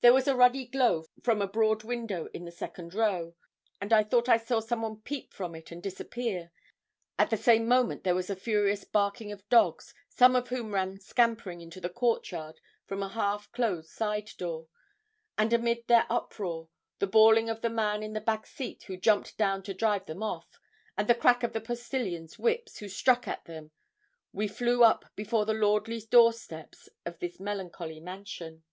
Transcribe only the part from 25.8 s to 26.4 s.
door